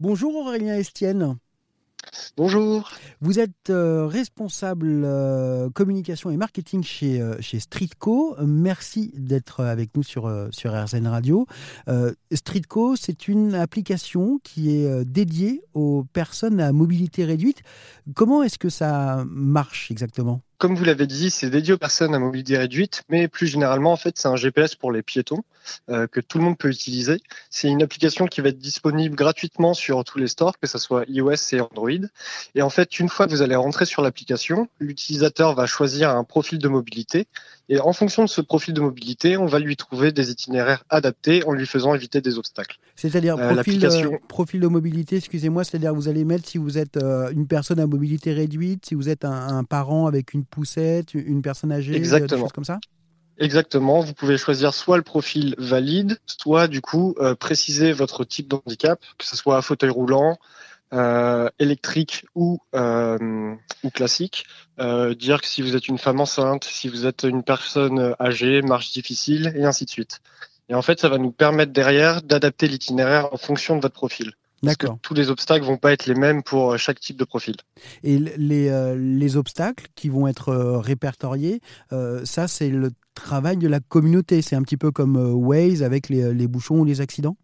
Bonjour 0.00 0.36
Aurélien 0.36 0.76
Estienne. 0.76 1.38
Bonjour. 2.36 2.88
Vous 3.20 3.40
êtes 3.40 3.68
euh, 3.70 4.06
responsable 4.06 5.02
euh, 5.04 5.70
communication 5.70 6.30
et 6.30 6.36
marketing 6.36 6.84
chez, 6.84 7.20
euh, 7.20 7.34
chez 7.40 7.58
Streetco. 7.58 8.36
Merci 8.46 9.12
d'être 9.16 9.64
avec 9.64 9.90
nous 9.96 10.04
sur, 10.04 10.32
sur 10.52 10.72
RZN 10.72 11.08
Radio. 11.08 11.46
Streetco, 12.32 12.94
c'est 12.94 13.26
une 13.26 13.56
application 13.56 14.38
qui 14.44 14.70
est 14.70 15.04
dédiée 15.04 15.62
aux 15.74 16.04
personnes 16.12 16.60
à 16.60 16.72
mobilité 16.72 17.24
réduite. 17.24 17.62
Comment 18.14 18.44
est-ce 18.44 18.58
que 18.58 18.68
ça 18.68 19.24
marche 19.26 19.90
exactement? 19.90 20.42
Comme 20.58 20.74
vous 20.74 20.84
l'avez 20.84 21.06
dit, 21.06 21.30
c'est 21.30 21.50
dédié 21.50 21.74
aux 21.74 21.78
personnes 21.78 22.14
à 22.14 22.18
mobilité 22.18 22.58
réduite, 22.58 23.04
mais 23.08 23.28
plus 23.28 23.46
généralement, 23.46 23.92
en 23.92 23.96
fait, 23.96 24.18
c'est 24.18 24.26
un 24.26 24.36
GPS 24.36 24.74
pour 24.74 24.90
les 24.90 25.02
piétons 25.02 25.42
euh, 25.88 26.06
que 26.08 26.20
tout 26.20 26.38
le 26.38 26.44
monde 26.44 26.58
peut 26.58 26.68
utiliser. 26.68 27.20
C'est 27.48 27.68
une 27.68 27.82
application 27.82 28.26
qui 28.26 28.40
va 28.40 28.48
être 28.48 28.58
disponible 28.58 29.14
gratuitement 29.14 29.72
sur 29.72 30.02
tous 30.02 30.18
les 30.18 30.26
stores, 30.26 30.58
que 30.58 30.66
ce 30.66 30.78
soit 30.78 31.04
iOS 31.08 31.34
et 31.52 31.60
Android. 31.60 31.90
Et 32.56 32.62
en 32.62 32.70
fait, 32.70 32.98
une 32.98 33.08
fois 33.08 33.26
que 33.26 33.30
vous 33.30 33.42
allez 33.42 33.54
rentrer 33.54 33.84
sur 33.84 34.02
l'application, 34.02 34.68
l'utilisateur 34.80 35.54
va 35.54 35.66
choisir 35.66 36.10
un 36.10 36.24
profil 36.24 36.58
de 36.58 36.68
mobilité. 36.68 37.28
Et 37.68 37.78
en 37.78 37.92
fonction 37.92 38.24
de 38.24 38.28
ce 38.28 38.40
profil 38.40 38.74
de 38.74 38.80
mobilité, 38.80 39.36
on 39.36 39.46
va 39.46 39.58
lui 39.58 39.76
trouver 39.76 40.10
des 40.10 40.30
itinéraires 40.30 40.84
adaptés 40.88 41.44
en 41.46 41.52
lui 41.52 41.66
faisant 41.66 41.94
éviter 41.94 42.20
des 42.20 42.38
obstacles. 42.38 42.78
C'est-à-dire 42.96 43.36
euh, 43.38 43.52
profil, 43.52 43.84
euh, 43.84 44.16
profil, 44.26 44.60
de 44.60 44.66
mobilité, 44.66 45.16
excusez-moi, 45.16 45.64
c'est-à-dire 45.64 45.94
vous 45.94 46.08
allez 46.08 46.24
mettre 46.24 46.48
si 46.48 46.58
vous 46.58 46.78
êtes 46.78 46.96
une 46.96 47.46
personne 47.46 47.78
à 47.78 47.86
mobilité 47.86 48.32
réduite, 48.32 48.86
si 48.86 48.94
vous 48.94 49.08
êtes 49.08 49.24
un, 49.24 49.58
un 49.58 49.64
parent 49.64 50.06
avec 50.06 50.32
une 50.32 50.44
poussette, 50.50 51.14
une 51.14 51.42
personne 51.42 51.72
âgée, 51.72 51.94
Exactement. 51.94 52.36
des 52.36 52.42
choses 52.42 52.52
comme 52.52 52.64
ça? 52.64 52.78
Exactement. 53.38 54.00
Vous 54.00 54.14
pouvez 54.14 54.36
choisir 54.36 54.74
soit 54.74 54.96
le 54.96 55.02
profil 55.02 55.54
valide, 55.58 56.18
soit 56.26 56.66
du 56.66 56.80
coup 56.80 57.14
euh, 57.20 57.34
préciser 57.34 57.92
votre 57.92 58.24
type 58.24 58.48
d'handicap, 58.48 59.00
que 59.16 59.24
ce 59.24 59.36
soit 59.36 59.62
fauteuil 59.62 59.90
roulant, 59.90 60.38
euh, 60.92 61.48
électrique 61.58 62.26
ou, 62.34 62.58
euh, 62.74 63.54
ou 63.84 63.90
classique. 63.90 64.46
dire 65.16 65.40
que 65.40 65.46
si 65.46 65.62
vous 65.62 65.76
êtes 65.76 65.88
une 65.88 65.98
femme 65.98 66.20
enceinte, 66.20 66.64
si 66.64 66.88
vous 66.88 67.06
êtes 67.06 67.22
une 67.22 67.42
personne 67.42 68.14
âgée, 68.20 68.62
marche 68.62 68.92
difficile, 68.92 69.52
et 69.54 69.64
ainsi 69.64 69.84
de 69.84 69.90
suite. 69.90 70.20
Et 70.68 70.74
en 70.74 70.82
fait, 70.82 71.00
ça 71.00 71.08
va 71.08 71.18
nous 71.18 71.30
permettre 71.32 71.72
derrière 71.72 72.22
d'adapter 72.22 72.68
l'itinéraire 72.68 73.32
en 73.32 73.36
fonction 73.36 73.76
de 73.76 73.82
votre 73.82 73.94
profil. 73.94 74.32
D'accord. 74.62 74.98
Tous 75.02 75.14
les 75.14 75.30
obstacles 75.30 75.64
vont 75.64 75.76
pas 75.76 75.92
être 75.92 76.06
les 76.06 76.14
mêmes 76.14 76.42
pour 76.42 76.72
euh, 76.72 76.76
chaque 76.76 77.00
type 77.00 77.16
de 77.16 77.24
profil. 77.24 77.56
Et 78.02 78.18
les, 78.18 78.68
euh, 78.68 78.96
les 78.96 79.36
obstacles 79.36 79.86
qui 79.94 80.08
vont 80.08 80.26
être 80.26 80.48
euh, 80.48 80.78
répertoriés, 80.78 81.60
ça 82.24 82.48
c'est 82.48 82.70
le 82.70 82.90
travail 83.14 83.56
de 83.56 83.68
la 83.68 83.80
communauté. 83.80 84.42
C'est 84.42 84.56
un 84.56 84.62
petit 84.62 84.76
peu 84.76 84.90
comme 84.90 85.16
Waze 85.16 85.82
avec 85.82 86.08
les, 86.08 86.32
les 86.34 86.46
bouchons 86.46 86.80
ou 86.80 86.84
les 86.84 87.00
accidents? 87.00 87.36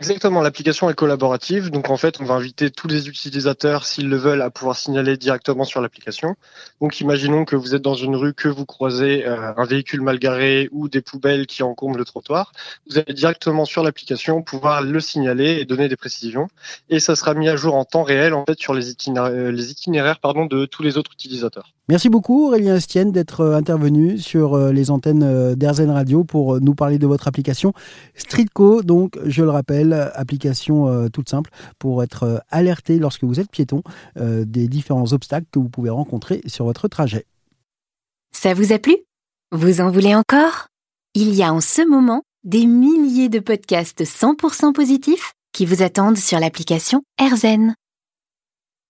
Exactement, 0.00 0.40
l'application 0.40 0.90
est 0.90 0.94
collaborative, 0.94 1.70
donc 1.70 1.88
en 1.88 1.96
fait 1.96 2.20
on 2.20 2.24
va 2.24 2.34
inviter 2.34 2.68
tous 2.72 2.88
les 2.88 3.08
utilisateurs 3.08 3.86
s'ils 3.86 4.08
le 4.08 4.16
veulent 4.16 4.42
à 4.42 4.50
pouvoir 4.50 4.76
signaler 4.76 5.16
directement 5.16 5.64
sur 5.64 5.80
l'application. 5.80 6.34
Donc 6.80 7.00
imaginons 7.00 7.44
que 7.44 7.54
vous 7.54 7.76
êtes 7.76 7.82
dans 7.82 7.94
une 7.94 8.16
rue, 8.16 8.34
que 8.34 8.48
vous 8.48 8.66
croisez 8.66 9.24
euh, 9.24 9.52
un 9.56 9.64
véhicule 9.64 10.00
mal 10.00 10.18
garé 10.18 10.68
ou 10.72 10.88
des 10.88 11.00
poubelles 11.00 11.46
qui 11.46 11.62
encombrent 11.62 11.98
le 11.98 12.04
trottoir, 12.04 12.52
vous 12.90 12.98
allez 12.98 13.14
directement 13.14 13.64
sur 13.64 13.84
l'application 13.84 14.42
pouvoir 14.42 14.82
le 14.82 14.98
signaler 14.98 15.58
et 15.60 15.64
donner 15.64 15.88
des 15.88 15.96
précisions, 15.96 16.48
et 16.88 16.98
ça 16.98 17.14
sera 17.14 17.34
mis 17.34 17.48
à 17.48 17.54
jour 17.54 17.76
en 17.76 17.84
temps 17.84 18.02
réel 18.02 18.34
en 18.34 18.44
fait 18.44 18.58
sur 18.58 18.74
les 18.74 18.90
itinéraires, 18.90 19.32
euh, 19.32 19.52
les 19.52 19.70
itinéraires 19.70 20.18
pardon, 20.18 20.46
de 20.46 20.66
tous 20.66 20.82
les 20.82 20.98
autres 20.98 21.12
utilisateurs. 21.12 21.72
Merci 21.88 22.08
beaucoup 22.08 22.46
Aurélien 22.46 22.76
Estienne 22.76 23.12
d'être 23.12 23.40
euh, 23.40 23.56
intervenu 23.56 24.18
sur 24.18 24.56
les 24.56 24.90
antennes 24.90 25.54
d'Airzen 25.54 25.90
Radio 25.90 26.24
pour 26.24 26.60
nous 26.60 26.74
parler 26.74 26.98
de 26.98 27.06
votre 27.06 27.28
application 27.28 27.74
Streetco, 28.14 28.82
donc 28.82 29.18
je 29.26 29.42
le 29.42 29.50
rappelle 29.50 29.92
application 30.14 30.88
euh, 30.88 31.08
toute 31.08 31.28
simple 31.28 31.50
pour 31.78 32.02
être 32.02 32.24
euh, 32.24 32.38
alerté 32.50 32.98
lorsque 32.98 33.24
vous 33.24 33.40
êtes 33.40 33.50
piéton 33.50 33.82
euh, 34.16 34.44
des 34.44 34.68
différents 34.68 35.12
obstacles 35.12 35.46
que 35.50 35.58
vous 35.58 35.68
pouvez 35.68 35.90
rencontrer 35.90 36.40
sur 36.46 36.64
votre 36.64 36.88
trajet. 36.88 37.26
Ça 38.32 38.54
vous 38.54 38.72
a 38.72 38.78
plu? 38.78 38.96
Vous 39.52 39.80
en 39.80 39.90
voulez 39.90 40.14
encore? 40.14 40.68
Il 41.14 41.34
y 41.34 41.42
a 41.42 41.52
en 41.52 41.60
ce 41.60 41.86
moment 41.88 42.22
des 42.42 42.66
milliers 42.66 43.28
de 43.28 43.38
podcasts 43.38 44.02
100% 44.02 44.72
positifs 44.72 45.32
qui 45.52 45.66
vous 45.66 45.82
attendent 45.82 46.18
sur 46.18 46.40
l'application 46.40 47.02
AirZen. 47.18 47.74